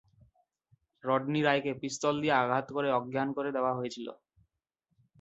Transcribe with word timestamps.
Rodney 1.03 1.41
রায়কে 1.43 1.71
পিস্তল 1.81 2.15
দিয়ে 2.21 2.35
আঘাত 2.35 2.65
করে 2.75 2.89
অজ্ঞান 2.91 3.29
করে 3.37 3.49
দেওয়া 3.55 3.73
হয়েছিল। 3.79 4.07